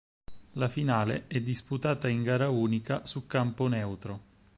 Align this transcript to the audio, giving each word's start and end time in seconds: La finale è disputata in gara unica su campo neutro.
La 0.53 0.67
finale 0.67 1.25
è 1.27 1.39
disputata 1.41 2.07
in 2.07 2.23
gara 2.23 2.49
unica 2.49 3.05
su 3.05 3.27
campo 3.27 3.67
neutro. 3.67 4.21